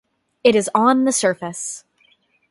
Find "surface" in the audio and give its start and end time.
1.11-1.83